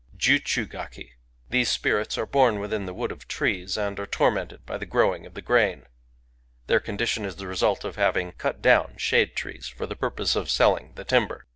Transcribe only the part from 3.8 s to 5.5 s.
are tormented by the growing of the